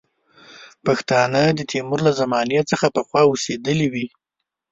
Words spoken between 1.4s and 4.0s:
د تیمور له زمانې څخه پخوا اوسېدلي